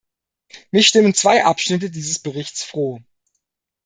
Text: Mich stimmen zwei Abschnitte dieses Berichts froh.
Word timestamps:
Mich 0.71 0.87
stimmen 0.87 1.13
zwei 1.13 1.45
Abschnitte 1.45 1.91
dieses 1.91 2.17
Berichts 2.17 2.63
froh. 2.63 3.01